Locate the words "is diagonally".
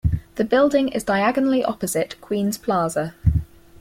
0.89-1.63